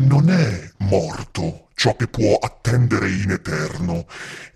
Non 0.00 0.30
è 0.30 0.70
morto 0.78 1.68
ciò 1.74 1.94
che 1.94 2.08
può 2.08 2.36
attendere 2.40 3.10
in 3.10 3.30
eterno 3.30 4.06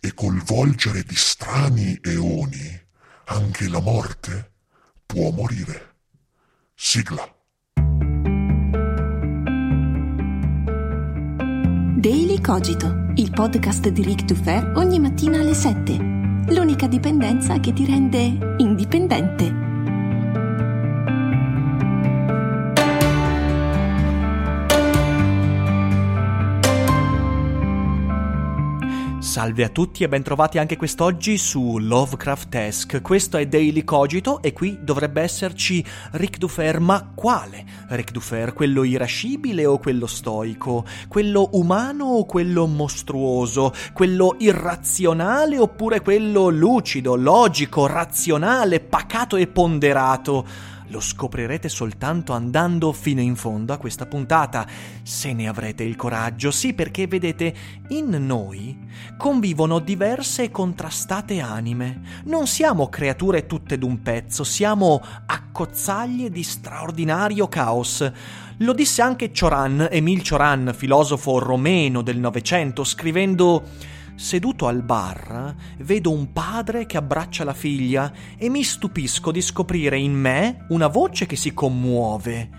e 0.01 0.15
col 0.15 0.43
volgere 0.43 1.03
di 1.03 1.15
strani 1.15 1.99
eoni 2.03 2.83
anche 3.27 3.69
la 3.69 3.81
morte 3.81 4.53
può 5.07 5.31
morire. 5.31 5.97
Sigla. 6.75 7.29
Daily 11.97 12.41
Cogito, 12.41 13.13
il 13.15 13.31
podcast 13.31 13.89
di 13.89 14.03
Rick 14.03 14.25
Dufer 14.25 14.73
ogni 14.77 14.99
mattina 14.99 15.39
alle 15.41 15.55
7. 15.55 15.97
L'unica 16.49 16.87
dipendenza 16.87 17.59
che 17.61 17.73
ti 17.73 17.87
rende 17.87 18.57
indipendente. 18.59 19.64
Salve 29.35 29.65
a 29.65 29.69
tutti 29.69 30.05
e 30.05 30.09
bentrovati 30.09 30.59
anche 30.59 30.77
quest'oggi 30.77 31.39
su 31.39 31.79
Lovecraft-esque. 31.79 33.01
Questo 33.01 33.37
è 33.37 33.49
Daily 33.49 33.83
Cogito 33.83 34.41
e 34.41 34.53
qui 34.53 34.79
dovrebbe 34.81 35.23
esserci 35.23 35.85
Rick 36.13 36.39
Dufer, 36.39 36.79
ma 36.79 37.11
quale 37.17 37.65
Rick 37.89 38.13
Dufer? 38.13 38.53
Quello 38.53 38.85
irascibile 38.85 39.67
o 39.67 39.81
quello 39.81 40.07
stoico? 40.07 40.85
Quello 41.09 41.49
umano 41.55 42.05
o 42.05 42.27
quello 42.27 42.67
mostruoso? 42.67 43.73
Quello 43.93 44.37
irrazionale 44.39 45.59
oppure 45.59 46.01
quello 46.01 46.49
lucido, 46.49 47.17
logico, 47.17 47.89
razionale, 47.89 48.79
pacato 48.79 49.35
e 49.35 49.49
ponderato? 49.49 50.47
Lo 50.95 51.01
scoprirete 51.01 51.69
soltanto 51.69 52.35
andando 52.35 52.93
fino 52.93 53.21
in 53.21 53.35
fondo 53.35 53.73
a 53.73 53.79
questa 53.79 54.07
puntata, 54.07 54.65
se 55.03 55.33
ne 55.33 55.49
avrete 55.49 55.83
il 55.83 55.97
coraggio. 55.97 56.53
Sì, 56.53 56.73
perché 56.73 57.09
vedete, 57.09 57.53
in 57.89 58.11
noi 58.11 58.79
convivono 59.17 59.81
diverse 59.81 60.45
e 60.45 60.51
contrastate 60.53 61.41
anime. 61.41 62.23
Non 62.27 62.47
siamo 62.47 62.89
creature 62.91 63.45
tutte 63.47 63.77
d'un 63.77 64.03
pezzo, 64.03 64.45
siamo 64.45 65.03
accozzaglie 65.27 66.31
di 66.31 66.45
straordinario 66.45 67.49
caos. 67.49 68.13
Lo 68.59 68.73
disse 68.73 69.03
anche 69.03 69.33
Cioran, 69.33 69.89
Emile 69.91 70.23
Cioran, 70.23 70.73
filosofo 70.77 71.41
romeno 71.41 72.03
del 72.03 72.21
Novecento, 72.21 72.85
scrivendo 72.85 73.67
Seduto 74.17 74.69
al 74.69 74.83
bar, 74.83 75.55
vedo 75.79 76.13
un 76.13 76.33
padre 76.33 76.87
che 76.87 76.97
abbraccia 76.97 77.43
la 77.43 77.53
figlia 77.53 78.13
e 78.37 78.49
mi 78.49 78.63
stupisco 78.63 79.33
di 79.33 79.43
scoprire 79.43 79.99
in 79.99 80.13
me 80.13 80.67
una 80.69 80.87
voce 80.87 81.27
che 81.27 81.37
si 81.37 81.53
commuove 81.53 82.51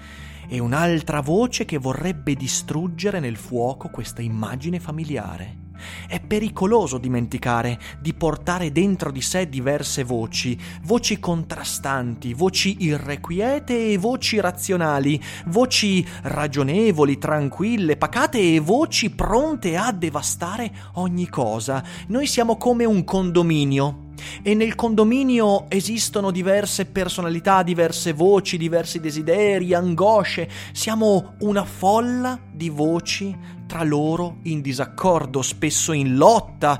e 0.47 0.59
un'altra 0.59 1.21
voce 1.21 1.63
che 1.63 1.77
vorrebbe 1.77 2.35
distruggere 2.35 3.19
nel 3.19 3.37
fuoco 3.37 3.89
questa 3.89 4.21
immagine 4.21 4.79
familiare. 4.79 5.64
È 6.07 6.19
pericoloso 6.19 6.97
dimenticare 6.97 7.79
di 7.99 8.13
portare 8.13 8.71
dentro 8.71 9.11
di 9.11 9.21
sé 9.21 9.49
diverse 9.49 10.03
voci, 10.03 10.57
voci 10.83 11.19
contrastanti, 11.19 12.33
voci 12.33 12.77
irrequiete 12.79 13.91
e 13.91 13.97
voci 13.97 14.39
razionali, 14.39 15.21
voci 15.47 16.05
ragionevoli, 16.23 17.17
tranquille, 17.17 17.97
pacate 17.97 18.55
e 18.55 18.59
voci 18.59 19.09
pronte 19.11 19.75
a 19.75 19.91
devastare 19.91 20.71
ogni 20.93 21.27
cosa. 21.29 21.83
Noi 22.07 22.27
siamo 22.27 22.57
come 22.57 22.85
un 22.85 23.03
condominio 23.03 24.03
e 24.41 24.53
nel 24.53 24.75
condominio 24.75 25.69
esistono 25.69 26.31
diverse 26.31 26.85
personalità, 26.85 27.63
diverse 27.63 28.13
voci, 28.13 28.57
diversi 28.57 28.99
desideri, 28.99 29.73
angosce. 29.73 30.49
Siamo 30.71 31.35
una 31.39 31.63
folla 31.63 32.39
di 32.51 32.69
voci 32.69 33.35
tra 33.67 33.83
loro 33.83 34.37
in 34.43 34.61
disaccordo, 34.61 35.41
spesso 35.41 35.91
in 35.91 36.15
lotta. 36.15 36.79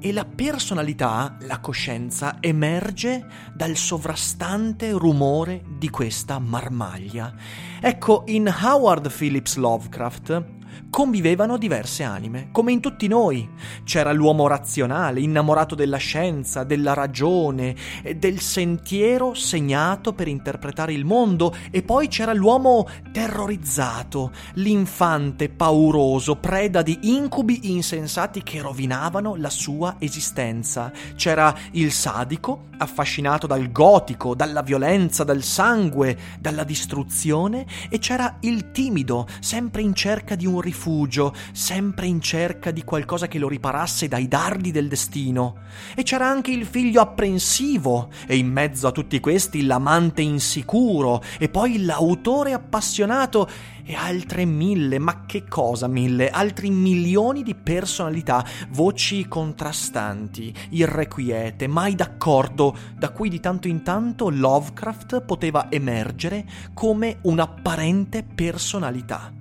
E 0.00 0.12
la 0.12 0.24
personalità, 0.24 1.36
la 1.40 1.58
coscienza, 1.58 2.36
emerge 2.38 3.26
dal 3.52 3.74
sovrastante 3.74 4.92
rumore 4.92 5.64
di 5.76 5.90
questa 5.90 6.38
marmaglia. 6.38 7.34
Ecco, 7.80 8.22
in 8.26 8.54
Howard 8.62 9.10
Phillips 9.10 9.56
Lovecraft 9.56 10.57
convivevano 10.90 11.56
diverse 11.56 12.02
anime, 12.02 12.48
come 12.52 12.72
in 12.72 12.80
tutti 12.80 13.06
noi. 13.08 13.48
C'era 13.84 14.12
l'uomo 14.12 14.46
razionale, 14.46 15.20
innamorato 15.20 15.74
della 15.74 15.96
scienza, 15.96 16.64
della 16.64 16.94
ragione, 16.94 17.74
del 18.16 18.40
sentiero 18.40 19.34
segnato 19.34 20.12
per 20.12 20.28
interpretare 20.28 20.92
il 20.92 21.04
mondo, 21.04 21.54
e 21.70 21.82
poi 21.82 22.08
c'era 22.08 22.32
l'uomo 22.32 22.86
terrorizzato, 23.12 24.32
l'infante 24.54 25.48
pauroso, 25.48 26.36
preda 26.36 26.82
di 26.82 26.98
incubi 27.02 27.72
insensati 27.72 28.42
che 28.42 28.60
rovinavano 28.60 29.36
la 29.36 29.50
sua 29.50 29.96
esistenza. 29.98 30.90
C'era 31.16 31.54
il 31.72 31.92
sadico, 31.92 32.66
affascinato 32.78 33.46
dal 33.46 33.70
gotico, 33.72 34.34
dalla 34.34 34.62
violenza, 34.62 35.24
dal 35.24 35.42
sangue, 35.42 36.16
dalla 36.38 36.64
distruzione, 36.64 37.66
e 37.88 37.98
c'era 37.98 38.36
il 38.40 38.70
timido, 38.70 39.26
sempre 39.40 39.82
in 39.82 39.94
cerca 39.94 40.34
di 40.34 40.46
un 40.46 40.60
rifugio, 40.68 41.34
sempre 41.52 42.06
in 42.06 42.20
cerca 42.20 42.70
di 42.70 42.84
qualcosa 42.84 43.26
che 43.26 43.38
lo 43.38 43.48
riparasse 43.48 44.08
dai 44.08 44.28
dardi 44.28 44.70
del 44.70 44.88
destino. 44.88 45.56
E 45.94 46.02
c'era 46.02 46.28
anche 46.28 46.50
il 46.50 46.66
figlio 46.66 47.00
apprensivo, 47.00 48.10
e 48.26 48.36
in 48.36 48.50
mezzo 48.50 48.86
a 48.86 48.92
tutti 48.92 49.20
questi 49.20 49.64
l'amante 49.64 50.22
insicuro, 50.22 51.22
e 51.38 51.48
poi 51.48 51.84
l'autore 51.84 52.52
appassionato, 52.52 53.48
e 53.84 53.94
altre 53.94 54.44
mille, 54.44 54.98
ma 54.98 55.24
che 55.24 55.44
cosa 55.48 55.86
mille? 55.86 56.28
Altri 56.28 56.68
milioni 56.68 57.42
di 57.42 57.54
personalità, 57.54 58.44
voci 58.68 59.26
contrastanti, 59.26 60.52
irrequiete, 60.70 61.66
mai 61.66 61.94
d'accordo, 61.94 62.76
da 62.94 63.08
cui 63.08 63.30
di 63.30 63.40
tanto 63.40 63.66
in 63.66 63.82
tanto 63.82 64.28
Lovecraft 64.28 65.22
poteva 65.22 65.68
emergere 65.70 66.44
come 66.74 67.16
un'apparente 67.22 68.22
personalità 68.22 69.37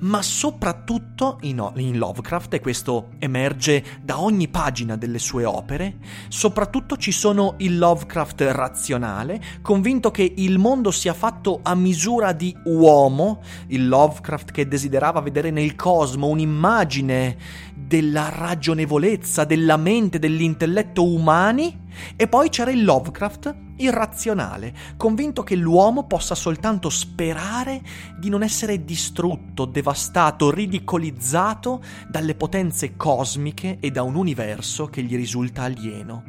ma 0.00 0.22
soprattutto 0.22 1.38
in, 1.42 1.72
in, 1.76 1.98
Lovecraft, 1.98 2.54
e 2.54 2.60
questo 2.60 3.10
emerge 3.18 3.84
da 4.02 4.20
ogni 4.20 4.48
pagina 4.48 4.96
delle 4.96 5.18
sue 5.18 5.44
opere, 5.44 5.96
soprattutto 6.28 6.96
ci 6.96 7.12
sono 7.12 7.54
il 7.58 7.78
Lovecraft 7.78 8.40
razionale, 8.50 9.40
convinto 9.62 10.10
che 10.10 10.32
il 10.36 10.58
mondo 10.58 10.90
sia 10.90 11.14
fatto 11.14 11.60
a 11.62 11.74
misura 11.74 12.32
di 12.32 12.54
uomo, 12.64 13.42
il 13.68 13.88
Lovecraft 13.88 14.50
che 14.52 14.68
desiderava 14.68 15.20
vedere 15.20 15.50
nel 15.50 15.74
cosmo 15.74 16.28
un'immagine 16.28 17.36
della 17.74 18.30
ragionevolezza, 18.34 19.44
della 19.44 19.76
mente, 19.76 20.18
dell'intelletto 20.18 21.04
umani, 21.04 21.84
e 22.16 22.28
poi 22.28 22.48
c'era 22.48 22.70
il 22.70 22.84
Lovecraft 22.84 23.64
irrazionale, 23.76 24.74
convinto 24.96 25.42
che 25.42 25.56
l'uomo 25.56 26.06
possa 26.06 26.34
soltanto 26.34 26.88
sperare 26.88 27.82
di 28.18 28.28
non 28.28 28.42
essere 28.42 28.84
distrutto, 28.84 29.64
devastato, 29.64 30.50
ridicolizzato 30.50 31.82
dalle 32.08 32.34
potenze 32.34 32.96
cosmiche 32.96 33.78
e 33.80 33.90
da 33.90 34.02
un 34.02 34.14
universo 34.14 34.86
che 34.86 35.02
gli 35.02 35.16
risulta 35.16 35.62
alieno. 35.62 36.22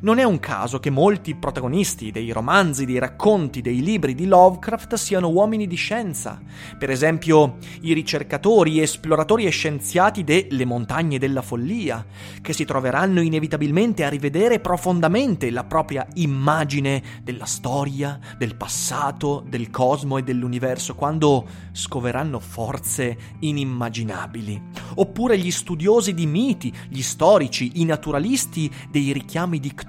Non 0.00 0.20
è 0.20 0.22
un 0.22 0.38
caso 0.38 0.78
che 0.78 0.90
molti 0.90 1.34
protagonisti 1.34 2.12
dei 2.12 2.30
romanzi, 2.30 2.84
dei 2.84 3.00
racconti, 3.00 3.60
dei 3.60 3.82
libri 3.82 4.14
di 4.14 4.26
Lovecraft 4.26 4.94
siano 4.94 5.28
uomini 5.28 5.66
di 5.66 5.74
scienza. 5.74 6.40
Per 6.78 6.88
esempio, 6.88 7.56
i 7.80 7.92
ricercatori, 7.94 8.80
esploratori 8.80 9.46
e 9.46 9.50
scienziati 9.50 10.22
delle 10.22 10.64
montagne 10.64 11.18
della 11.18 11.42
follia, 11.42 12.06
che 12.40 12.52
si 12.52 12.64
troveranno 12.64 13.20
inevitabilmente 13.20 14.04
a 14.04 14.08
rivedere 14.08 14.60
profondamente 14.60 15.50
la 15.50 15.64
propria 15.64 16.06
immagine 16.14 17.02
della 17.24 17.46
storia, 17.46 18.20
del 18.36 18.54
passato, 18.54 19.44
del 19.48 19.68
cosmo 19.68 20.16
e 20.16 20.22
dell'universo 20.22 20.94
quando 20.94 21.44
scoveranno 21.72 22.38
forze 22.38 23.16
inimmaginabili 23.40 24.62
oppure 24.94 25.38
gli 25.38 25.50
studiosi 25.50 26.14
di 26.14 26.26
miti, 26.26 26.72
gli 26.88 27.02
storici, 27.02 27.80
i 27.80 27.84
naturalisti 27.84 28.70
dei 28.90 29.12
richiami 29.12 29.58
di 29.58 29.72
Cthulhu, 29.74 29.87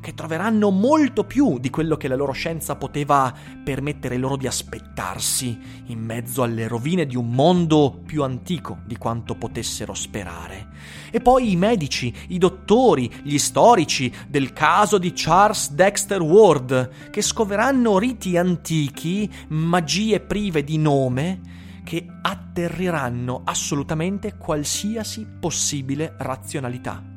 che 0.00 0.14
troveranno 0.14 0.70
molto 0.70 1.24
più 1.24 1.58
di 1.58 1.70
quello 1.70 1.96
che 1.96 2.08
la 2.08 2.16
loro 2.16 2.32
scienza 2.32 2.74
poteva 2.76 3.32
permettere 3.62 4.16
loro 4.16 4.36
di 4.36 4.46
aspettarsi 4.46 5.58
in 5.86 6.00
mezzo 6.00 6.42
alle 6.42 6.66
rovine 6.66 7.06
di 7.06 7.16
un 7.16 7.30
mondo 7.30 8.00
più 8.04 8.24
antico 8.24 8.78
di 8.84 8.96
quanto 8.96 9.36
potessero 9.36 9.94
sperare. 9.94 10.68
E 11.10 11.20
poi 11.20 11.52
i 11.52 11.56
medici, 11.56 12.12
i 12.28 12.38
dottori, 12.38 13.10
gli 13.22 13.38
storici 13.38 14.12
del 14.28 14.52
caso 14.52 14.98
di 14.98 15.12
Charles 15.14 15.70
Dexter 15.70 16.20
Ward, 16.20 17.10
che 17.10 17.22
scoveranno 17.22 17.98
riti 17.98 18.36
antichi, 18.36 19.30
magie 19.48 20.20
prive 20.20 20.64
di 20.64 20.78
nome, 20.78 21.40
che 21.84 22.06
atterriranno 22.22 23.42
assolutamente 23.44 24.36
qualsiasi 24.36 25.26
possibile 25.38 26.14
razionalità. 26.18 27.11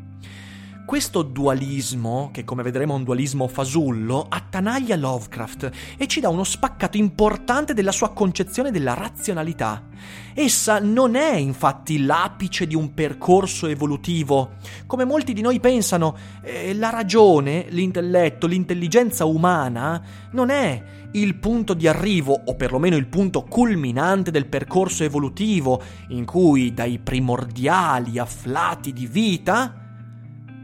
Questo 0.86 1.24
dualismo, 1.24 2.30
che 2.32 2.44
come 2.44 2.62
vedremo 2.62 2.94
è 2.94 2.98
un 2.98 3.04
dualismo 3.04 3.48
fasullo, 3.48 4.28
attanaglia 4.30 4.96
Lovecraft 4.96 5.72
e 5.98 6.06
ci 6.06 6.20
dà 6.20 6.30
uno 6.30 6.44
spaccato 6.44 6.96
importante 6.96 7.74
della 7.74 7.92
sua 7.92 8.14
concezione 8.14 8.70
della 8.70 8.94
razionalità. 8.94 9.88
Essa 10.36 10.80
non 10.80 11.16
è 11.16 11.38
infatti 11.38 12.04
l'apice 12.04 12.68
di 12.68 12.76
un 12.76 12.94
percorso 12.94 13.66
evolutivo. 13.66 14.58
Come 14.86 15.06
molti 15.06 15.34
di 15.34 15.42
noi 15.42 15.60
pensano, 15.60 16.16
eh, 16.44 16.76
la 16.76 16.92
ragione, 16.92 17.66
l'intelletto, 17.70 18.46
l'intelligenza 18.46 19.26
umana 19.26 20.00
non 20.34 20.52
è 20.52 20.84
il 21.14 21.34
punto 21.36 21.74
di 21.74 21.88
arrivo, 21.88 22.40
o 22.46 22.56
perlomeno 22.56 22.96
il 22.96 23.08
punto 23.08 23.42
culminante 23.42 24.30
del 24.30 24.46
percorso 24.46 25.04
evolutivo, 25.04 25.82
in 26.10 26.26
cui 26.26 26.76
dai 26.76 27.00
primordiali 27.00 28.20
afflati 28.20 28.94
di 28.94 29.08
vita 29.08 29.80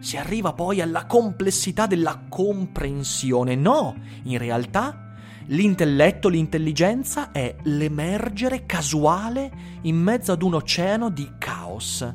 si 0.01 0.17
arriva 0.17 0.51
poi 0.53 0.81
alla 0.81 1.05
complessità 1.05 1.85
della 1.85 2.23
comprensione. 2.27 3.55
No, 3.55 3.95
in 4.23 4.37
realtà 4.37 5.13
l'intelletto, 5.47 6.27
l'intelligenza 6.27 7.31
è 7.31 7.55
l'emergere 7.63 8.65
casuale 8.65 9.51
in 9.83 9.95
mezzo 9.95 10.31
ad 10.31 10.41
un 10.41 10.55
oceano 10.55 11.09
di 11.09 11.29
caos. 11.37 12.05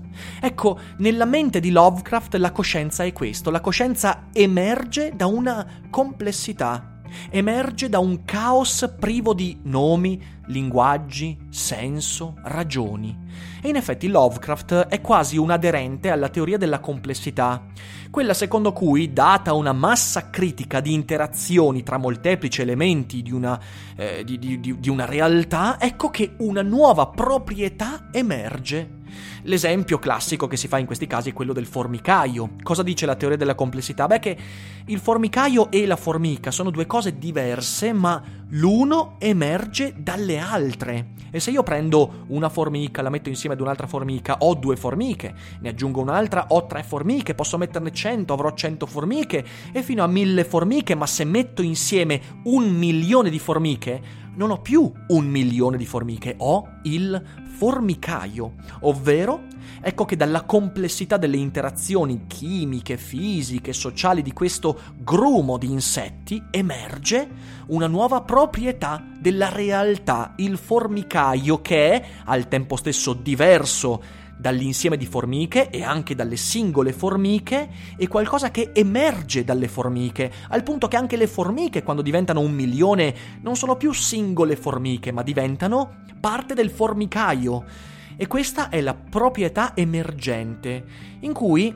Ecco, 0.41 0.79
nella 0.99 1.25
mente 1.25 1.61
di 1.61 1.71
Lovecraft 1.71 2.35
la 2.35 2.53
coscienza 2.53 3.05
è 3.05 3.13
questo, 3.13 3.51
la 3.51 3.61
coscienza 3.61 4.27
emerge 4.33 5.13
da 5.15 5.27
una 5.27 5.67
complessità 5.89 6.96
emerge 7.31 7.89
da 7.89 7.99
un 7.99 8.25
caos 8.25 8.95
privo 8.99 9.35
di 9.35 9.59
nomi, 9.63 10.21
linguaggi, 10.47 11.37
senso, 11.49 12.35
ragioni. 12.45 13.17
E 13.61 13.69
in 13.69 13.77
effetti 13.77 14.09
Lovecraft 14.09 14.87
è 14.89 15.01
quasi 15.01 15.37
un 15.37 15.51
aderente 15.51 16.11
alla 16.11 16.29
teoria 16.29 16.57
della 16.59 16.81
complessità, 16.81 17.67
quella 18.11 18.35
secondo 18.35 18.73
cui, 18.73 19.13
data 19.13 19.53
una 19.53 19.73
massa 19.73 20.31
critica 20.31 20.81
di 20.81 20.93
interazioni 20.93 21.83
tra 21.83 21.99
molteplici 21.99 22.63
elementi 22.63 23.23
di 23.23 23.33
una, 23.33 23.61
eh, 23.97 24.25
di, 24.25 24.39
di, 24.39 24.79
di 24.79 24.89
una 24.89 25.05
realtà, 25.05 25.81
ecco 25.81 26.11
che 26.11 26.35
una 26.39 26.63
nuova 26.63 27.09
proprietà 27.09 28.09
emerge. 28.13 28.96
L'esempio 29.43 29.99
classico 29.99 30.47
che 30.47 30.57
si 30.57 30.69
fa 30.69 30.79
in 30.79 30.87
questi 30.87 31.07
casi 31.07 31.31
è 31.31 31.33
quello 31.33 31.53
del 31.53 31.67
formicaio. 31.67 32.51
Cosa 32.63 32.83
dice 32.83 33.07
la 33.07 33.17
teoria 33.17 33.37
della 33.37 33.55
complessità? 33.55 34.07
Beh, 34.07 34.19
che 34.19 34.37
il 34.87 34.99
formicaio 34.99 35.71
e 35.71 35.87
la 35.87 35.97
formica 35.97 36.51
sono 36.51 36.71
due 36.71 36.87
cose 36.87 37.19
diverse, 37.19 37.93
ma 37.93 38.23
l'uno 38.51 39.17
emerge 39.19 39.95
dalle 39.97 40.39
altre. 40.39 41.15
E 41.31 41.41
se 41.41 41.51
io 41.51 41.63
prendo 41.63 42.25
una 42.29 42.49
formica, 42.49 43.03
la 43.03 43.11
metto 43.11 43.29
insieme 43.29 43.55
ad 43.55 43.61
un'altra 43.61 43.87
formica, 43.87 44.37
ho 44.39 44.55
due 44.55 44.77
formiche, 44.77 45.35
ne 45.61 45.69
aggiungo 45.69 46.01
un'altra, 46.01 46.47
ho 46.49 46.67
tre 46.67 46.83
formiche, 46.83 47.35
posso 47.35 47.59
metterne 47.59 47.93
cento, 47.93 48.33
avrò 48.33 48.53
cento 48.55 48.87
formiche 48.87 49.45
e 49.73 49.83
fino 49.83 50.03
a 50.03 50.07
mille 50.07 50.45
formiche, 50.45 50.95
ma 50.95 51.07
se 51.07 51.25
metto 51.25 51.63
insieme 51.63 52.21
un 52.45 52.69
milione 52.75 53.29
di 53.29 53.39
formiche, 53.39 54.25
non 54.37 54.51
ho 54.51 54.61
più 54.61 54.91
un 55.09 55.27
milione 55.27 55.77
di 55.77 55.87
formiche, 55.87 56.35
ho 56.39 56.79
il 56.85 57.23
formicaio, 57.57 58.55
ovvero 58.81 59.45
ecco 59.81 60.05
che 60.05 60.17
dalla 60.17 60.43
complessità 60.43 61.17
delle 61.17 61.37
interazioni 61.39 62.27
chimiche, 62.27 62.97
fisiche, 62.97 63.73
sociali 63.73 64.23
di 64.23 64.33
questo 64.33 64.79
grumo 64.99 65.57
di 65.57 65.71
insetti 65.71 66.43
emerge 66.51 67.29
una 67.69 67.87
nuova 67.87 68.21
proprietà 68.23 69.05
della 69.19 69.49
realtà, 69.49 70.35
il 70.37 70.59
formicaio 70.59 71.61
che 71.63 71.93
è 71.93 72.07
al 72.25 72.49
tempo 72.49 72.77
stesso 72.77 73.15
diverso 73.15 74.25
dall'insieme 74.39 74.97
di 74.97 75.07
formiche 75.07 75.71
e 75.71 75.83
anche 75.83 76.15
dalle 76.15 76.37
singole 76.37 76.93
formiche 76.93 77.69
è 77.97 78.07
qualcosa 78.07 78.51
che 78.51 78.71
emerge 78.75 79.45
dalle 79.45 79.69
formiche, 79.69 80.33
al 80.49 80.63
punto 80.63 80.89
che 80.89 80.97
anche 80.97 81.17
le 81.17 81.27
formiche 81.27 81.83
quando 81.83 82.03
diventano 82.03 82.41
un 82.41 82.53
milione 82.53 83.15
non 83.41 83.57
sono 83.57 83.77
più 83.77 83.93
singole 83.93 84.57
formiche, 84.57 85.13
ma 85.13 85.23
diventano 85.23 86.03
parte 86.21 86.55
del 86.55 86.71
formicaio. 86.71 87.65
E 88.17 88.27
questa 88.27 88.69
è 88.69 88.81
la 88.81 88.95
proprietà 88.95 89.77
emergente, 89.77 90.85
in 91.21 91.33
cui 91.33 91.75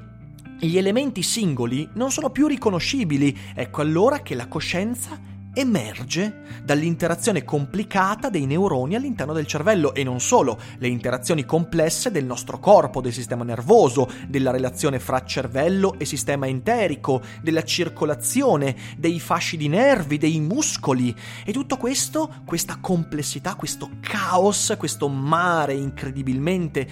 gli 0.59 0.77
elementi 0.77 1.23
singoli 1.23 1.89
non 1.95 2.11
sono 2.11 2.31
più 2.31 2.47
riconoscibili. 2.47 3.37
Ecco 3.55 3.81
allora 3.81 4.21
che 4.21 4.35
la 4.35 4.49
coscienza 4.49 5.19
emerge 5.53 6.43
dall'interazione 6.65 7.45
complicata 7.45 8.29
dei 8.29 8.47
neuroni 8.47 8.95
all'interno 8.95 9.33
del 9.33 9.47
cervello 9.47 9.95
e 9.95 10.05
non 10.05 10.21
solo, 10.21 10.59
le 10.79 10.89
interazioni 10.89 11.45
complesse 11.45 12.11
del 12.11 12.25
nostro 12.25 12.59
corpo, 12.59 13.01
del 13.01 13.13
sistema 13.13 13.45
nervoso, 13.45 14.09
della 14.29 14.51
relazione 14.51 14.99
fra 14.99 15.25
cervello 15.25 15.99
e 15.99 16.05
sistema 16.05 16.47
enterico, 16.47 17.23
della 17.43 17.65
circolazione, 17.65 18.77
dei 18.97 19.19
fasci 19.19 19.57
di 19.57 19.69
nervi, 19.69 20.19
dei 20.19 20.41
muscoli. 20.41 21.15
E 21.45 21.53
tutto 21.53 21.77
questo, 21.77 22.43
questa 22.45 22.79
complessità, 22.81 23.55
questo 23.55 23.91
caos, 24.01 24.75
questo 24.79 25.09
mare 25.09 25.75
incredibilmente 25.75 26.89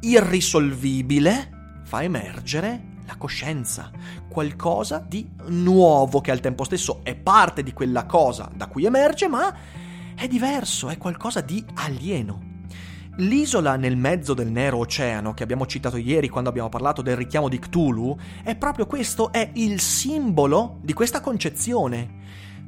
irrisolvibile 0.00 1.80
fa 1.84 2.02
emergere 2.02 2.91
la 3.06 3.16
coscienza, 3.16 3.90
qualcosa 4.28 5.04
di 5.06 5.28
nuovo 5.46 6.20
che 6.20 6.30
al 6.30 6.40
tempo 6.40 6.64
stesso 6.64 7.00
è 7.02 7.14
parte 7.14 7.62
di 7.62 7.72
quella 7.72 8.04
cosa 8.06 8.50
da 8.54 8.66
cui 8.66 8.84
emerge, 8.84 9.28
ma 9.28 9.54
è 10.14 10.26
diverso, 10.28 10.88
è 10.88 10.98
qualcosa 10.98 11.40
di 11.40 11.64
alieno. 11.74 12.50
L'isola 13.16 13.76
nel 13.76 13.96
mezzo 13.96 14.32
del 14.32 14.50
Nero 14.50 14.78
Oceano, 14.78 15.34
che 15.34 15.42
abbiamo 15.42 15.66
citato 15.66 15.98
ieri 15.98 16.30
quando 16.30 16.48
abbiamo 16.48 16.70
parlato 16.70 17.02
del 17.02 17.16
richiamo 17.16 17.48
di 17.48 17.58
Cthulhu, 17.58 18.16
è 18.42 18.56
proprio 18.56 18.86
questo, 18.86 19.30
è 19.32 19.50
il 19.54 19.80
simbolo 19.80 20.78
di 20.80 20.94
questa 20.94 21.20
concezione. 21.20 22.20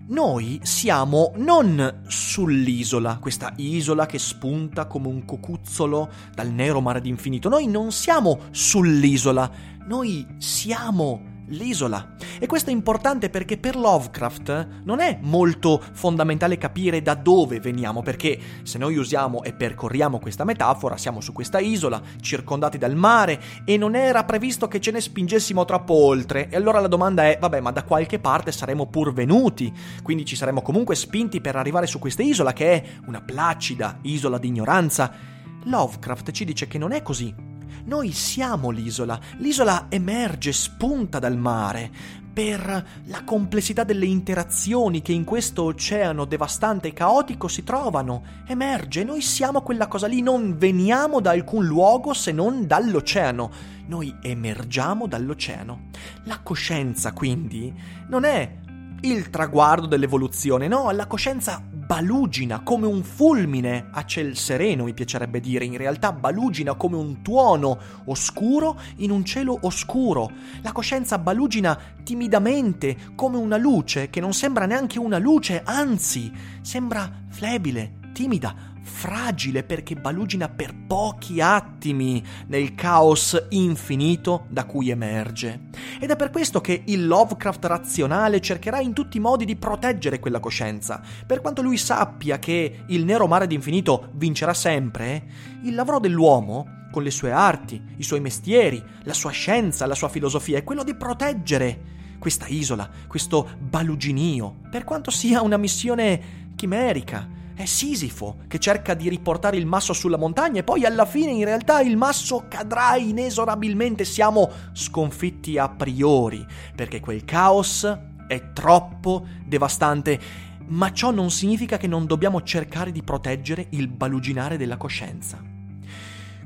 Noi 0.06 0.60
siamo 0.62 1.32
non 1.36 2.02
sull'isola, 2.06 3.16
questa 3.22 3.54
isola 3.56 4.04
che 4.04 4.18
spunta 4.18 4.84
come 4.84 5.08
un 5.08 5.24
cocuzzolo 5.24 6.10
dal 6.34 6.50
nero 6.50 6.82
mare 6.82 7.00
d'infinito. 7.00 7.48
Noi 7.48 7.66
non 7.66 7.90
siamo 7.90 8.40
sull'isola, 8.50 9.50
noi 9.86 10.26
siamo 10.38 11.32
l'isola. 11.48 12.14
E 12.38 12.46
questo 12.46 12.70
è 12.70 12.72
importante 12.72 13.28
perché 13.28 13.58
per 13.58 13.76
Lovecraft 13.76 14.82
non 14.84 15.00
è 15.00 15.18
molto 15.22 15.82
fondamentale 15.92 16.58
capire 16.58 17.02
da 17.02 17.14
dove 17.14 17.60
veniamo, 17.60 18.02
perché 18.02 18.38
se 18.62 18.78
noi 18.78 18.96
usiamo 18.96 19.42
e 19.42 19.52
percorriamo 19.52 20.18
questa 20.18 20.44
metafora, 20.44 20.96
siamo 20.96 21.20
su 21.20 21.32
questa 21.32 21.58
isola, 21.58 22.00
circondati 22.20 22.78
dal 22.78 22.96
mare, 22.96 23.40
e 23.64 23.76
non 23.76 23.94
era 23.94 24.24
previsto 24.24 24.68
che 24.68 24.80
ce 24.80 24.90
ne 24.90 25.00
spingessimo 25.00 25.64
troppo 25.64 25.94
oltre. 25.94 26.48
E 26.48 26.56
allora 26.56 26.80
la 26.80 26.88
domanda 26.88 27.24
è, 27.24 27.38
vabbè, 27.40 27.60
ma 27.60 27.70
da 27.70 27.84
qualche 27.84 28.18
parte 28.18 28.52
saremmo 28.52 28.86
pur 28.86 29.12
venuti, 29.12 29.72
quindi 30.02 30.24
ci 30.24 30.36
saremmo 30.36 30.62
comunque 30.62 30.94
spinti 30.94 31.40
per 31.40 31.56
arrivare 31.56 31.86
su 31.86 31.98
questa 31.98 32.22
isola, 32.22 32.52
che 32.52 32.72
è 32.72 32.84
una 33.06 33.20
placida 33.20 33.98
isola 34.02 34.38
di 34.38 34.48
ignoranza. 34.48 35.32
Lovecraft 35.66 36.30
ci 36.30 36.44
dice 36.44 36.66
che 36.66 36.76
non 36.76 36.92
è 36.92 37.02
così 37.02 37.52
noi 37.84 38.12
siamo 38.12 38.70
l'isola. 38.70 39.18
L'isola 39.38 39.86
emerge, 39.88 40.52
spunta 40.52 41.18
dal 41.18 41.36
mare 41.36 42.22
per 42.34 42.86
la 43.04 43.22
complessità 43.22 43.84
delle 43.84 44.06
interazioni 44.06 45.02
che 45.02 45.12
in 45.12 45.22
questo 45.22 45.62
oceano 45.62 46.24
devastante 46.24 46.88
e 46.88 46.92
caotico 46.92 47.46
si 47.46 47.62
trovano. 47.62 48.24
Emerge, 48.46 49.04
noi 49.04 49.20
siamo 49.20 49.62
quella 49.62 49.86
cosa 49.86 50.08
lì, 50.08 50.20
non 50.20 50.58
veniamo 50.58 51.20
da 51.20 51.30
alcun 51.30 51.64
luogo 51.64 52.12
se 52.12 52.32
non 52.32 52.66
dall'oceano. 52.66 53.50
Noi 53.86 54.16
emergiamo 54.20 55.06
dall'oceano. 55.06 55.90
La 56.24 56.40
coscienza, 56.42 57.12
quindi, 57.12 57.72
non 58.08 58.24
è 58.24 58.62
il 59.02 59.30
traguardo 59.30 59.86
dell'evoluzione, 59.86 60.66
no, 60.66 60.90
la 60.90 61.06
coscienza 61.06 61.62
balugina 61.94 62.62
come 62.64 62.88
un 62.88 63.04
fulmine 63.04 63.86
a 63.92 64.04
ciel 64.04 64.36
sereno, 64.36 64.82
mi 64.82 64.94
piacerebbe 64.94 65.38
dire, 65.38 65.64
in 65.64 65.76
realtà 65.76 66.10
balugina 66.10 66.74
come 66.74 66.96
un 66.96 67.22
tuono 67.22 67.78
oscuro 68.06 68.80
in 68.96 69.12
un 69.12 69.24
cielo 69.24 69.56
oscuro. 69.62 70.28
La 70.62 70.72
coscienza 70.72 71.18
balugina 71.18 71.78
timidamente 72.02 72.96
come 73.14 73.36
una 73.36 73.58
luce 73.58 74.10
che 74.10 74.18
non 74.18 74.32
sembra 74.32 74.66
neanche 74.66 74.98
una 74.98 75.18
luce, 75.18 75.62
anzi 75.64 76.32
sembra 76.62 77.08
flebile, 77.28 78.03
timida, 78.14 78.54
fragile 78.80 79.64
perché 79.64 79.96
balugina 79.96 80.48
per 80.48 80.74
pochi 80.86 81.40
attimi 81.40 82.24
nel 82.46 82.74
caos 82.74 83.46
infinito 83.50 84.46
da 84.48 84.64
cui 84.64 84.88
emerge. 84.88 85.68
Ed 86.00 86.10
è 86.10 86.16
per 86.16 86.30
questo 86.30 86.60
che 86.60 86.84
il 86.86 87.06
Lovecraft 87.06 87.64
razionale 87.64 88.40
cercherà 88.40 88.80
in 88.80 88.94
tutti 88.94 89.16
i 89.16 89.20
modi 89.20 89.44
di 89.44 89.56
proteggere 89.56 90.20
quella 90.20 90.40
coscienza. 90.40 91.02
Per 91.26 91.40
quanto 91.40 91.60
lui 91.60 91.76
sappia 91.76 92.38
che 92.38 92.84
il 92.86 93.04
nero 93.04 93.26
mare 93.26 93.46
d'infinito 93.46 94.10
vincerà 94.12 94.54
sempre, 94.54 95.24
il 95.64 95.74
lavoro 95.74 95.98
dell'uomo 95.98 96.82
con 96.92 97.02
le 97.02 97.10
sue 97.10 97.32
arti, 97.32 97.82
i 97.96 98.04
suoi 98.04 98.20
mestieri, 98.20 98.82
la 99.02 99.14
sua 99.14 99.30
scienza, 99.30 99.86
la 99.86 99.96
sua 99.96 100.08
filosofia, 100.08 100.58
è 100.58 100.62
quello 100.64 100.84
di 100.84 100.94
proteggere 100.94 101.92
questa 102.20 102.46
isola, 102.46 102.88
questo 103.08 103.50
baluginio, 103.58 104.60
per 104.70 104.84
quanto 104.84 105.10
sia 105.10 105.42
una 105.42 105.56
missione 105.56 106.52
chimerica, 106.54 107.28
è 107.54 107.64
Sisifo 107.64 108.38
che 108.48 108.58
cerca 108.58 108.94
di 108.94 109.08
riportare 109.08 109.56
il 109.56 109.66
masso 109.66 109.92
sulla 109.92 110.16
montagna 110.16 110.60
e 110.60 110.64
poi 110.64 110.84
alla 110.84 111.04
fine 111.04 111.30
in 111.30 111.44
realtà 111.44 111.80
il 111.80 111.96
masso 111.96 112.46
cadrà 112.48 112.96
inesorabilmente. 112.96 114.04
Siamo 114.04 114.50
sconfitti 114.72 115.56
a 115.56 115.68
priori 115.68 116.44
perché 116.74 117.00
quel 117.00 117.24
caos 117.24 117.86
è 118.26 118.52
troppo 118.52 119.26
devastante. 119.44 120.20
Ma 120.66 120.92
ciò 120.92 121.10
non 121.10 121.30
significa 121.30 121.76
che 121.76 121.86
non 121.86 122.06
dobbiamo 122.06 122.42
cercare 122.42 122.90
di 122.90 123.02
proteggere 123.02 123.66
il 123.70 123.88
baluginare 123.88 124.56
della 124.56 124.76
coscienza. 124.76 125.38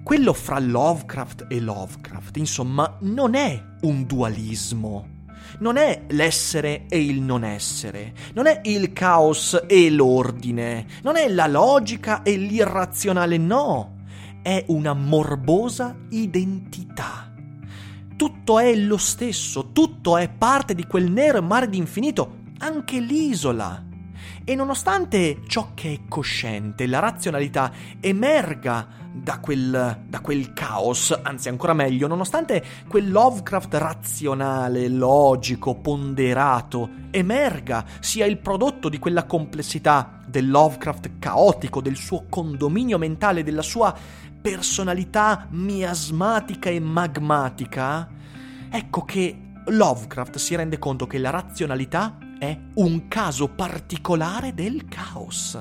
Quello 0.02 0.32
fra 0.32 0.58
Lovecraft 0.58 1.46
e 1.48 1.60
Lovecraft, 1.60 2.36
insomma, 2.38 2.96
non 3.00 3.34
è 3.34 3.62
un 3.82 4.04
dualismo 4.06 5.16
non 5.58 5.76
è 5.76 6.04
l'essere 6.08 6.86
e 6.88 7.02
il 7.02 7.20
non 7.20 7.44
essere, 7.44 8.12
non 8.34 8.46
è 8.46 8.60
il 8.64 8.92
caos 8.92 9.64
e 9.66 9.90
l'ordine, 9.90 10.86
non 11.02 11.16
è 11.16 11.28
la 11.28 11.46
logica 11.46 12.22
e 12.22 12.36
l'irrazionale, 12.36 13.36
no, 13.38 13.96
è 14.42 14.64
una 14.68 14.94
morbosa 14.94 15.96
identità. 16.10 17.32
Tutto 18.16 18.58
è 18.58 18.74
lo 18.74 18.96
stesso, 18.96 19.70
tutto 19.72 20.16
è 20.16 20.28
parte 20.28 20.74
di 20.74 20.86
quel 20.86 21.10
nero 21.10 21.40
mare 21.42 21.68
d'infinito, 21.68 22.38
anche 22.58 22.98
l'isola. 22.98 23.87
E 24.48 24.54
nonostante 24.54 25.42
ciò 25.46 25.72
che 25.74 25.92
è 25.92 25.98
cosciente, 26.08 26.86
la 26.86 27.00
razionalità, 27.00 27.70
emerga 28.00 28.88
da 29.12 29.40
quel, 29.40 30.04
da 30.08 30.20
quel 30.20 30.54
caos, 30.54 31.14
anzi 31.22 31.50
ancora 31.50 31.74
meglio, 31.74 32.06
nonostante 32.06 32.64
quel 32.88 33.10
Lovecraft 33.10 33.74
razionale, 33.74 34.88
logico, 34.88 35.74
ponderato, 35.74 36.88
emerga, 37.10 37.84
sia 38.00 38.24
il 38.24 38.38
prodotto 38.38 38.88
di 38.88 38.98
quella 38.98 39.24
complessità 39.24 40.18
del 40.26 40.48
Lovecraft 40.48 41.18
caotico, 41.18 41.82
del 41.82 41.96
suo 41.96 42.24
condominio 42.30 42.96
mentale, 42.96 43.44
della 43.44 43.60
sua 43.60 43.94
personalità 44.40 45.46
miasmatica 45.50 46.70
e 46.70 46.80
magmatica, 46.80 48.08
ecco 48.70 49.04
che 49.04 49.42
Lovecraft 49.66 50.38
si 50.38 50.56
rende 50.56 50.78
conto 50.78 51.06
che 51.06 51.18
la 51.18 51.28
razionalità 51.28 52.16
è 52.38 52.56
un 52.74 53.08
caso 53.08 53.48
particolare 53.48 54.54
del 54.54 54.86
caos. 54.86 55.58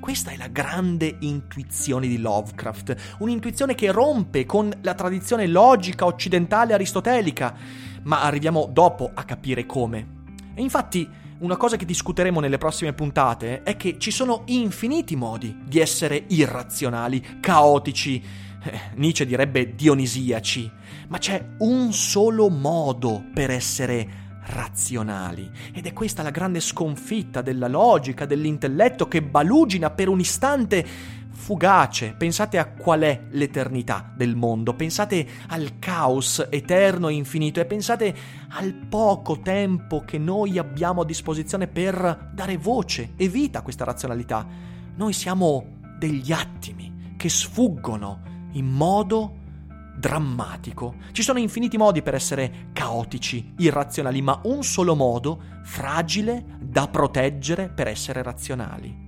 Questa 0.00 0.30
è 0.30 0.36
la 0.36 0.48
grande 0.48 1.16
intuizione 1.20 2.06
di 2.06 2.18
Lovecraft, 2.18 3.16
un'intuizione 3.18 3.74
che 3.74 3.90
rompe 3.90 4.46
con 4.46 4.72
la 4.80 4.94
tradizione 4.94 5.46
logica 5.46 6.06
occidentale 6.06 6.72
aristotelica, 6.72 7.54
ma 8.04 8.22
arriviamo 8.22 8.68
dopo 8.72 9.10
a 9.12 9.24
capire 9.24 9.66
come. 9.66 10.14
E 10.54 10.62
infatti, 10.62 11.08
una 11.38 11.56
cosa 11.56 11.76
che 11.76 11.84
discuteremo 11.84 12.40
nelle 12.40 12.56
prossime 12.56 12.94
puntate 12.94 13.62
è 13.62 13.76
che 13.76 13.98
ci 13.98 14.10
sono 14.10 14.42
infiniti 14.46 15.16
modi 15.16 15.54
di 15.66 15.80
essere 15.80 16.24
irrazionali, 16.28 17.40
caotici, 17.40 18.22
eh, 18.62 18.80
Nietzsche 18.94 19.26
direbbe 19.26 19.74
dionisiaci, 19.74 20.70
ma 21.08 21.18
c'è 21.18 21.44
un 21.58 21.92
solo 21.92 22.48
modo 22.48 23.22
per 23.34 23.50
essere 23.50 24.24
razionali. 24.46 25.50
Ed 25.72 25.86
è 25.86 25.92
questa 25.92 26.22
la 26.22 26.30
grande 26.30 26.60
sconfitta 26.60 27.42
della 27.42 27.68
logica, 27.68 28.26
dell'intelletto 28.26 29.08
che 29.08 29.22
balugina 29.22 29.90
per 29.90 30.08
un 30.08 30.20
istante 30.20 30.84
fugace. 31.30 32.14
Pensate 32.16 32.58
a 32.58 32.66
qual 32.66 33.00
è 33.00 33.26
l'eternità 33.30 34.12
del 34.16 34.34
mondo, 34.34 34.74
pensate 34.74 35.26
al 35.48 35.78
caos 35.78 36.46
eterno 36.50 37.08
e 37.08 37.14
infinito 37.14 37.60
e 37.60 37.66
pensate 37.66 38.14
al 38.48 38.72
poco 38.72 39.40
tempo 39.40 40.02
che 40.04 40.18
noi 40.18 40.58
abbiamo 40.58 41.02
a 41.02 41.04
disposizione 41.04 41.66
per 41.68 42.30
dare 42.32 42.56
voce 42.56 43.12
e 43.16 43.28
vita 43.28 43.60
a 43.60 43.62
questa 43.62 43.84
razionalità. 43.84 44.46
Noi 44.96 45.12
siamo 45.12 45.74
degli 45.98 46.32
attimi 46.32 47.14
che 47.16 47.28
sfuggono 47.28 48.22
in 48.52 48.66
modo 48.66 49.44
drammatico. 49.98 50.96
Ci 51.12 51.22
sono 51.22 51.38
infiniti 51.38 51.76
modi 51.76 52.02
per 52.02 52.14
essere 52.14 52.68
caotici, 52.72 53.54
irrazionali, 53.58 54.22
ma 54.22 54.40
un 54.44 54.62
solo 54.62 54.94
modo, 54.94 55.40
fragile, 55.62 56.44
da 56.60 56.88
proteggere 56.88 57.68
per 57.68 57.88
essere 57.88 58.22
razionali. 58.22 59.04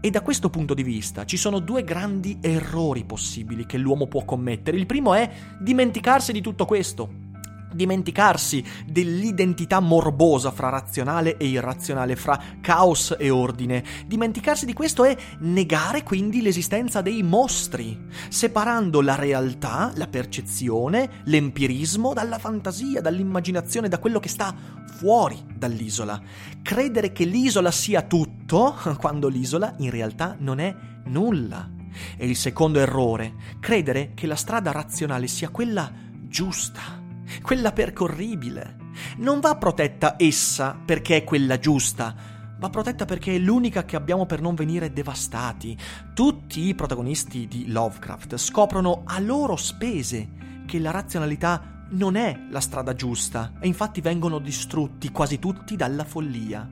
E 0.00 0.10
da 0.10 0.20
questo 0.20 0.48
punto 0.48 0.74
di 0.74 0.84
vista 0.84 1.24
ci 1.24 1.36
sono 1.36 1.58
due 1.58 1.82
grandi 1.82 2.38
errori 2.40 3.04
possibili 3.04 3.66
che 3.66 3.78
l'uomo 3.78 4.06
può 4.06 4.24
commettere. 4.24 4.76
Il 4.76 4.86
primo 4.86 5.14
è 5.14 5.28
dimenticarsi 5.58 6.30
di 6.30 6.40
tutto 6.40 6.66
questo, 6.66 7.26
dimenticarsi 7.72 8.64
dell'identità 8.86 9.80
morbosa 9.80 10.50
fra 10.50 10.68
razionale 10.68 11.36
e 11.36 11.46
irrazionale, 11.46 12.16
fra 12.16 12.40
caos 12.60 13.14
e 13.18 13.30
ordine. 13.30 13.84
Dimenticarsi 14.06 14.66
di 14.66 14.72
questo 14.72 15.04
è 15.04 15.16
negare 15.40 16.02
quindi 16.02 16.40
l'esistenza 16.42 17.00
dei 17.00 17.22
mostri, 17.22 18.06
separando 18.28 19.00
la 19.00 19.14
realtà, 19.14 19.92
la 19.94 20.06
percezione, 20.06 21.22
l'empirismo 21.24 22.12
dalla 22.14 22.38
fantasia, 22.38 23.00
dall'immaginazione, 23.00 23.88
da 23.88 23.98
quello 23.98 24.20
che 24.20 24.28
sta 24.28 24.54
fuori 24.96 25.44
dall'isola. 25.54 26.20
Credere 26.62 27.12
che 27.12 27.24
l'isola 27.24 27.70
sia 27.70 28.02
tutto, 28.02 28.76
quando 28.98 29.28
l'isola 29.28 29.74
in 29.78 29.90
realtà 29.90 30.36
non 30.38 30.60
è 30.60 30.74
nulla. 31.06 31.76
E 32.16 32.26
il 32.26 32.36
secondo 32.36 32.78
errore, 32.78 33.34
credere 33.60 34.12
che 34.14 34.26
la 34.26 34.36
strada 34.36 34.70
razionale 34.70 35.26
sia 35.26 35.48
quella 35.48 35.90
giusta 36.28 36.97
quella 37.42 37.72
percorribile. 37.72 38.76
Non 39.18 39.40
va 39.40 39.56
protetta 39.56 40.14
essa 40.18 40.78
perché 40.84 41.16
è 41.16 41.24
quella 41.24 41.58
giusta, 41.58 42.14
va 42.58 42.70
protetta 42.70 43.04
perché 43.04 43.34
è 43.34 43.38
l'unica 43.38 43.84
che 43.84 43.96
abbiamo 43.96 44.26
per 44.26 44.40
non 44.40 44.54
venire 44.54 44.92
devastati. 44.92 45.76
Tutti 46.14 46.66
i 46.66 46.74
protagonisti 46.74 47.46
di 47.46 47.70
Lovecraft 47.70 48.36
scoprono 48.36 49.02
a 49.04 49.18
loro 49.20 49.56
spese 49.56 50.28
che 50.66 50.78
la 50.78 50.90
razionalità 50.90 51.86
non 51.90 52.16
è 52.16 52.46
la 52.50 52.60
strada 52.60 52.94
giusta 52.94 53.52
e 53.60 53.66
infatti 53.66 54.00
vengono 54.00 54.38
distrutti 54.38 55.10
quasi 55.10 55.38
tutti 55.38 55.76
dalla 55.76 56.04
follia. 56.04 56.68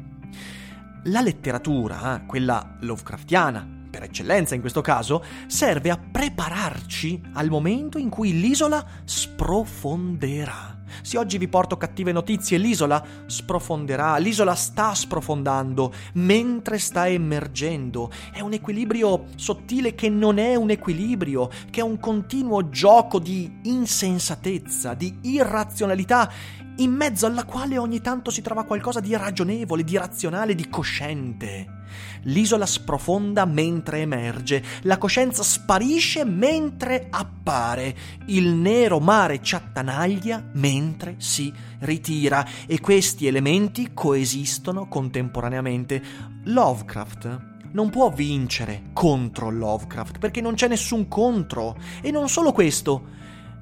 La 1.05 1.21
letteratura, 1.21 2.25
quella 2.27 2.77
Lovecraftiana, 2.81 3.76
per 3.97 4.05
eccellenza 4.05 4.55
in 4.55 4.61
questo 4.61 4.83
caso, 4.83 5.25
serve 5.47 5.91
a 5.91 5.97
prepararci 5.99 7.23
al 7.33 7.49
momento 7.49 7.97
in 7.97 8.11
cui 8.11 8.39
l'isola 8.39 8.85
sprofonderà. 9.05 10.75
Se 11.01 11.17
oggi 11.17 11.39
vi 11.39 11.49
porto 11.49 11.79
cattive 11.79 12.13
notizie, 12.13 12.59
l'isola 12.59 13.03
sprofonderà, 13.25 14.19
l'isola 14.19 14.55
sta 14.55 14.95
sprofondando 14.95 15.93
mentre 16.15 16.79
sta 16.79 17.09
emergendo. 17.09 18.11
È 18.33 18.41
un 18.41 18.53
equilibrio 18.53 19.29
sottile 19.37 19.95
che 19.95 20.11
non 20.11 20.37
è 20.39 20.55
un 20.57 20.69
equilibrio, 20.69 21.49
che 21.71 21.81
è 21.81 21.83
un 21.83 21.99
continuo 21.99 22.69
gioco 22.69 23.19
di 23.19 23.61
insensatezza, 23.63 24.93
di 24.93 25.21
irrazionalità 25.23 26.31
in 26.77 26.93
mezzo 26.93 27.25
alla 27.25 27.45
quale 27.45 27.79
ogni 27.79 28.03
tanto 28.03 28.31
si 28.31 28.43
trova 28.43 28.65
qualcosa 28.65 29.01
di 29.01 29.17
ragionevole, 29.17 29.85
di 29.85 29.97
razionale, 29.97 30.55
di 30.55 30.69
cosciente. 30.69 31.76
L'isola 32.23 32.67
sprofonda 32.67 33.45
mentre 33.45 34.01
emerge, 34.01 34.63
la 34.83 34.99
coscienza 34.99 35.43
sparisce 35.43 36.25
mentre 36.25 37.07
appare, 37.11 37.95
il 38.27 38.49
nero 38.49 38.99
mare 39.01 39.43
ci 39.43 39.55
attanaglia 39.55 40.45
mentre 40.55 41.17
si 41.19 41.53
ritira 41.81 42.47
e 42.67 42.81
questi 42.81 43.27
elementi 43.27 43.91
coesistono 43.93 44.89
contemporaneamente. 44.89 46.03
Lovecraft 46.45 47.55
non 47.73 47.91
può 47.91 48.11
vincere 48.11 48.85
contro 48.93 49.51
Lovecraft 49.51 50.19
perché 50.19 50.41
non 50.41 50.55
c'è 50.55 50.69
nessun 50.69 51.09
contro 51.09 51.77
e 52.01 52.11
non 52.11 52.29
solo 52.29 52.53
questo 52.53 53.15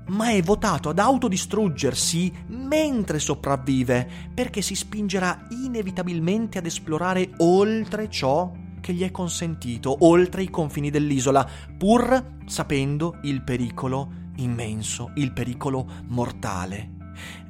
ma 0.06 0.30
è 0.30 0.42
votato 0.42 0.88
ad 0.88 0.98
autodistruggersi 0.98 2.32
mentre 2.48 3.18
sopravvive, 3.18 4.08
perché 4.34 4.62
si 4.62 4.74
spingerà 4.74 5.46
inevitabilmente 5.50 6.58
ad 6.58 6.66
esplorare 6.66 7.30
oltre 7.38 8.10
ciò 8.10 8.52
che 8.80 8.92
gli 8.92 9.02
è 9.02 9.10
consentito, 9.10 9.96
oltre 10.00 10.42
i 10.42 10.50
confini 10.50 10.90
dell'isola, 10.90 11.48
pur 11.78 12.36
sapendo 12.46 13.18
il 13.22 13.42
pericolo 13.42 14.22
immenso, 14.36 15.12
il 15.14 15.32
pericolo 15.32 15.86
mortale. 16.08 16.90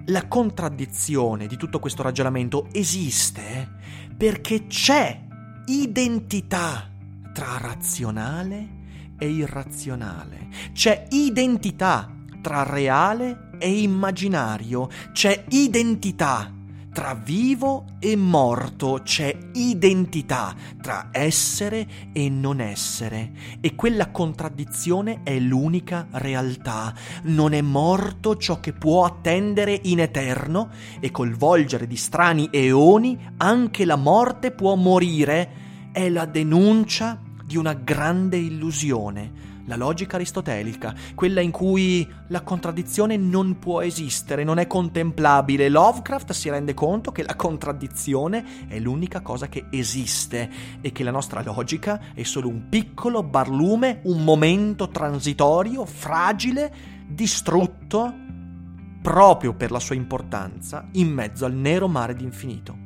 La 0.07 0.29
contraddizione 0.29 1.47
di 1.47 1.57
tutto 1.57 1.81
questo 1.81 2.03
ragionamento 2.03 2.69
esiste 2.71 3.69
perché 4.17 4.67
c'è 4.67 5.27
identità 5.67 6.91
tra 7.33 7.57
razionale 7.59 8.83
e 9.19 9.29
irrazionale. 9.29 10.49
C'è 10.73 11.07
identità 11.11 12.15
tra 12.45 12.63
reale 12.63 13.49
e 13.57 13.81
immaginario. 13.81 14.91
C'è 15.13 15.47
identità 15.49 16.53
tra 16.93 17.15
vivo 17.15 17.87
e 17.99 18.15
morto 18.15 19.01
c'è 19.03 19.37
identità 19.55 20.55
tra 20.81 21.09
essere 21.11 21.89
e 22.13 22.29
non 22.29 22.61
essere 22.61 23.33
e 23.61 23.75
quella 23.75 24.11
contraddizione 24.11 25.23
è 25.25 25.37
l'unica 25.41 26.07
realtà. 26.13 26.95
Non 27.23 27.55
è 27.55 27.63
morto 27.63 28.37
ciò 28.37 28.61
che 28.61 28.75
può 28.75 29.07
attendere 29.07 29.81
in 29.85 30.01
eterno 30.01 30.69
e 31.01 31.11
col 31.11 31.35
volgere 31.35 31.89
di 31.89 31.97
strani 31.97 32.49
eoni 32.53 33.19
anche 33.39 33.87
la 33.87 33.97
morte 33.97 34.53
può 34.53 34.75
morire. 34.77 35.63
È 35.93 36.09
la 36.11 36.27
denuncia 36.27 37.19
di 37.45 37.57
una 37.57 37.73
grande 37.73 38.37
illusione 38.37 39.54
la 39.67 39.77
logica 39.77 40.17
aristotelica, 40.17 40.95
quella 41.15 41.41
in 41.41 41.51
cui 41.51 42.09
la 42.29 42.43
contraddizione 42.43 43.17
non 43.17 43.59
può 43.59 43.81
esistere, 43.83 44.45
non 44.45 44.59
è 44.59 44.67
contemplabile. 44.67 45.69
Lovecraft 45.69 46.33
si 46.33 46.51
rende 46.51 46.75
conto 46.75 47.13
che 47.13 47.23
la 47.23 47.37
contraddizione 47.37 48.67
è 48.69 48.79
l'unica 48.79 49.21
cosa 49.21 49.49
che 49.49 49.67
esiste 49.71 50.51
e 50.81 50.93
che 50.93 51.05
la 51.05 51.11
nostra 51.11 51.43
logica 51.43 52.01
è 52.15 52.23
solo 52.23 52.49
un 52.49 52.69
piccolo 52.69 53.23
barlume, 53.23 54.01
un 54.05 54.23
momento 54.23 54.89
transitorio, 54.89 55.85
fragile, 55.85 56.73
distrutto 57.07 58.23
proprio 59.03 59.55
per 59.55 59.71
la 59.71 59.81
sua 59.81 59.95
importanza 59.95 60.89
in 60.93 61.13
mezzo 61.13 61.45
al 61.45 61.53
nero 61.53 61.89
mare 61.89 62.15
d'infinito. 62.15 62.84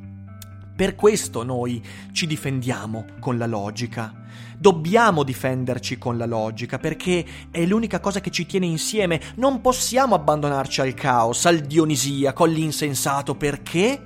Per 0.78 0.94
questo 0.94 1.42
noi 1.42 1.84
ci 2.12 2.24
difendiamo 2.24 3.04
con 3.18 3.36
la 3.36 3.46
logica. 3.46 4.14
Dobbiamo 4.56 5.24
difenderci 5.24 5.98
con 5.98 6.16
la 6.16 6.24
logica 6.24 6.78
perché 6.78 7.24
è 7.50 7.66
l'unica 7.66 7.98
cosa 7.98 8.20
che 8.20 8.30
ci 8.30 8.46
tiene 8.46 8.66
insieme. 8.66 9.20
Non 9.38 9.60
possiamo 9.60 10.14
abbandonarci 10.14 10.80
al 10.80 10.94
caos, 10.94 11.46
al 11.46 11.62
dionisiaco, 11.62 12.44
all'insensato. 12.44 13.34
Perché? 13.34 14.00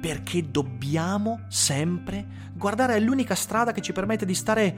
Perché 0.00 0.50
dobbiamo 0.50 1.44
sempre 1.48 2.26
guardare 2.54 2.94
all'unica 2.94 3.34
strada 3.34 3.72
che 3.72 3.82
ci 3.82 3.92
permette 3.92 4.24
di 4.24 4.34
stare 4.34 4.76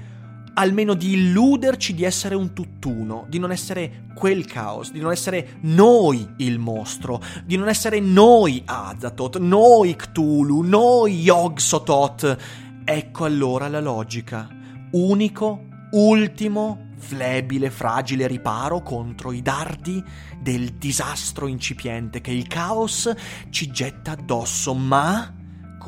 almeno 0.54 0.94
di 0.94 1.12
illuderci 1.12 1.94
di 1.94 2.04
essere 2.04 2.34
un 2.34 2.52
tutt'uno, 2.52 3.26
di 3.28 3.38
non 3.38 3.50
essere 3.50 4.04
quel 4.14 4.46
caos, 4.46 4.90
di 4.90 5.00
non 5.00 5.12
essere 5.12 5.58
noi 5.62 6.28
il 6.38 6.58
mostro, 6.58 7.20
di 7.44 7.56
non 7.56 7.68
essere 7.68 8.00
noi 8.00 8.62
Azathoth, 8.64 9.38
noi 9.38 9.96
Cthulhu, 9.96 10.62
noi 10.62 11.20
Yog-Sothoth. 11.20 12.36
Ecco 12.84 13.24
allora 13.24 13.68
la 13.68 13.80
logica. 13.80 14.48
Unico, 14.92 15.66
ultimo, 15.92 16.88
flebile, 16.96 17.70
fragile 17.70 18.26
riparo 18.26 18.82
contro 18.82 19.32
i 19.32 19.40
dardi 19.42 20.02
del 20.40 20.72
disastro 20.72 21.46
incipiente 21.46 22.20
che 22.20 22.32
il 22.32 22.46
caos 22.46 23.12
ci 23.50 23.70
getta 23.70 24.12
addosso, 24.12 24.74
ma 24.74 25.32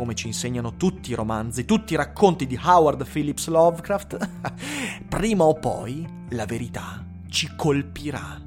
come 0.01 0.15
ci 0.15 0.29
insegnano 0.29 0.77
tutti 0.77 1.11
i 1.11 1.15
romanzi, 1.15 1.67
tutti 1.67 1.93
i 1.93 1.97
racconti 1.97 2.47
di 2.47 2.59
Howard 2.59 3.07
Phillips 3.07 3.49
Lovecraft, 3.49 4.31
prima 5.07 5.45
o 5.45 5.53
poi 5.53 6.09
la 6.31 6.47
verità 6.47 7.05
ci 7.29 7.55
colpirà. 7.55 8.41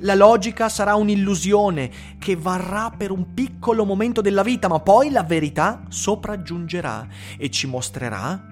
La 0.00 0.14
logica 0.14 0.68
sarà 0.68 0.96
un'illusione 0.96 1.90
che 2.18 2.36
varrà 2.36 2.92
per 2.94 3.10
un 3.10 3.32
piccolo 3.32 3.86
momento 3.86 4.20
della 4.20 4.42
vita, 4.42 4.68
ma 4.68 4.80
poi 4.80 5.10
la 5.10 5.22
verità 5.22 5.80
sopraggiungerà 5.88 7.06
e 7.38 7.48
ci 7.48 7.66
mostrerà 7.66 8.44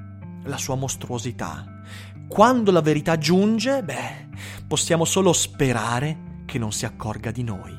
la 0.44 0.56
sua 0.56 0.76
mostruosità. 0.76 1.82
Quando 2.26 2.70
la 2.70 2.80
verità 2.80 3.18
giunge, 3.18 3.82
beh, 3.82 4.28
possiamo 4.66 5.04
solo 5.04 5.34
sperare 5.34 6.44
che 6.46 6.58
non 6.58 6.72
si 6.72 6.86
accorga 6.86 7.30
di 7.30 7.42
noi. 7.42 7.76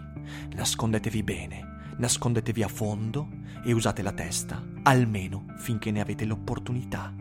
Nascondetevi 0.54 1.24
bene 1.24 1.68
nascondetevi 1.98 2.64
a 2.64 2.68
fondo 2.68 3.28
e 3.64 3.72
usate 3.74 4.02
la 4.02 4.12
testa, 4.12 4.64
almeno 4.84 5.46
finché 5.58 5.92
ne 5.92 6.02
avete 6.02 6.26
l'opportunità. 6.26 7.14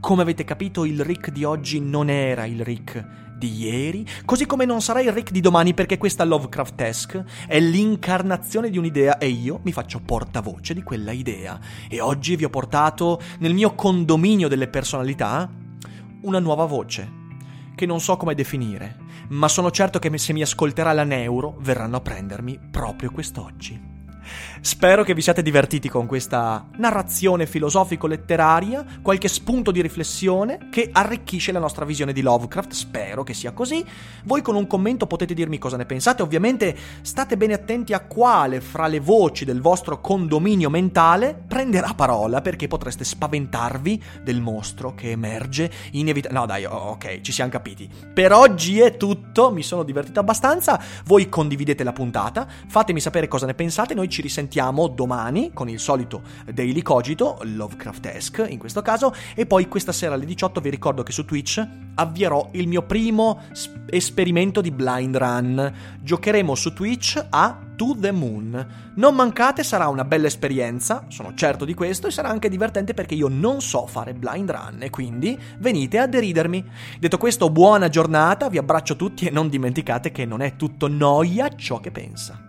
Come 0.00 0.22
avete 0.22 0.44
capito, 0.44 0.84
il 0.84 1.00
Rick 1.04 1.30
di 1.30 1.44
oggi 1.44 1.80
non 1.80 2.08
era 2.10 2.44
il 2.44 2.62
Rick 2.64 3.28
di 3.38 3.62
ieri, 3.62 4.06
così 4.24 4.44
come 4.44 4.64
non 4.66 4.82
sarà 4.82 5.00
il 5.00 5.12
Rick 5.12 5.30
di 5.30 5.40
domani 5.40 5.72
perché 5.72 5.96
questa 5.96 6.24
Lovecraftesque 6.24 7.24
è 7.46 7.58
l'incarnazione 7.58 8.68
di 8.68 8.76
un'idea 8.76 9.16
e 9.16 9.28
io 9.28 9.60
mi 9.62 9.72
faccio 9.72 10.00
portavoce 10.00 10.74
di 10.74 10.82
quella 10.82 11.12
idea. 11.12 11.58
E 11.88 12.00
oggi 12.00 12.36
vi 12.36 12.44
ho 12.44 12.50
portato 12.50 13.20
nel 13.38 13.54
mio 13.54 13.74
condominio 13.74 14.48
delle 14.48 14.68
personalità 14.68 15.50
una 16.22 16.38
nuova 16.38 16.66
voce, 16.66 17.18
che 17.74 17.86
non 17.86 18.00
so 18.00 18.18
come 18.18 18.34
definire, 18.34 18.96
ma 19.30 19.48
sono 19.48 19.70
certo 19.70 19.98
che 19.98 20.16
se 20.18 20.32
mi 20.32 20.42
ascolterà 20.42 20.92
la 20.92 21.04
Neuro 21.04 21.56
verranno 21.60 21.96
a 21.96 22.00
prendermi 22.00 22.58
proprio 22.70 23.10
quest'oggi. 23.10 23.99
Spero 24.60 25.04
che 25.04 25.14
vi 25.14 25.22
siate 25.22 25.42
divertiti 25.42 25.88
con 25.88 26.06
questa 26.06 26.66
narrazione 26.76 27.46
filosofico-letteraria, 27.46 28.84
qualche 29.02 29.28
spunto 29.28 29.70
di 29.70 29.80
riflessione 29.80 30.68
che 30.70 30.90
arricchisce 30.92 31.52
la 31.52 31.58
nostra 31.58 31.84
visione 31.84 32.12
di 32.12 32.22
Lovecraft, 32.22 32.72
spero 32.72 33.22
che 33.22 33.34
sia 33.34 33.52
così. 33.52 33.84
Voi 34.24 34.42
con 34.42 34.54
un 34.54 34.66
commento 34.66 35.06
potete 35.06 35.34
dirmi 35.34 35.58
cosa 35.58 35.76
ne 35.76 35.86
pensate, 35.86 36.22
ovviamente 36.22 36.76
state 37.02 37.36
bene 37.36 37.54
attenti 37.54 37.92
a 37.92 38.00
quale 38.00 38.60
fra 38.60 38.86
le 38.86 39.00
voci 39.00 39.44
del 39.44 39.60
vostro 39.60 40.00
condominio 40.00 40.70
mentale 40.70 41.42
prenderà 41.48 41.94
parola 41.94 42.40
perché 42.40 42.68
potreste 42.68 43.04
spaventarvi 43.04 44.02
del 44.22 44.40
mostro 44.40 44.94
che 44.94 45.10
emerge 45.10 45.70
inevitabilmente. 45.92 46.28
No 46.30 46.46
dai, 46.46 46.64
ok, 46.64 47.20
ci 47.20 47.32
siamo 47.32 47.50
capiti. 47.50 47.88
Per 48.12 48.32
oggi 48.32 48.80
è 48.80 48.96
tutto, 48.96 49.50
mi 49.50 49.62
sono 49.62 49.82
divertito 49.82 50.20
abbastanza, 50.20 50.80
voi 51.04 51.28
condividete 51.28 51.84
la 51.84 51.92
puntata, 51.92 52.46
fatemi 52.66 53.00
sapere 53.00 53.28
cosa 53.28 53.46
ne 53.46 53.54
pensate, 53.54 53.94
noi 53.94 54.08
ci 54.20 54.26
risentiamo 54.26 54.86
domani 54.86 55.50
con 55.54 55.68
il 55.70 55.80
solito 55.80 56.22
Daily 56.52 56.82
Cogito, 56.82 57.38
Lovecraftesque 57.42 58.46
in 58.46 58.58
questo 58.58 58.82
caso, 58.82 59.14
e 59.34 59.46
poi 59.46 59.66
questa 59.66 59.92
sera 59.92 60.14
alle 60.14 60.26
18 60.26 60.60
vi 60.60 60.68
ricordo 60.68 61.02
che 61.02 61.12
su 61.12 61.24
Twitch 61.24 61.66
avvierò 61.94 62.50
il 62.52 62.68
mio 62.68 62.82
primo 62.82 63.40
esperimento 63.88 64.60
di 64.60 64.70
blind 64.70 65.16
run. 65.16 65.74
Giocheremo 66.02 66.54
su 66.54 66.74
Twitch 66.74 67.26
a 67.30 67.58
To 67.76 67.96
the 67.98 68.10
Moon. 68.10 68.92
Non 68.96 69.14
mancate, 69.14 69.62
sarà 69.62 69.88
una 69.88 70.04
bella 70.04 70.26
esperienza, 70.26 71.06
sono 71.08 71.32
certo 71.34 71.64
di 71.64 71.72
questo, 71.72 72.06
e 72.06 72.10
sarà 72.10 72.28
anche 72.28 72.50
divertente 72.50 72.92
perché 72.92 73.14
io 73.14 73.28
non 73.28 73.62
so 73.62 73.86
fare 73.86 74.12
blind 74.12 74.50
run 74.50 74.76
e 74.80 74.90
quindi 74.90 75.38
venite 75.58 75.98
a 75.98 76.06
deridermi. 76.06 76.62
Detto 76.98 77.16
questo, 77.16 77.48
buona 77.48 77.88
giornata, 77.88 78.50
vi 78.50 78.58
abbraccio 78.58 78.96
tutti 78.96 79.26
e 79.26 79.30
non 79.30 79.48
dimenticate 79.48 80.12
che 80.12 80.26
non 80.26 80.42
è 80.42 80.56
tutto 80.56 80.88
noia 80.88 81.48
ciò 81.56 81.80
che 81.80 81.90
pensa. 81.90 82.48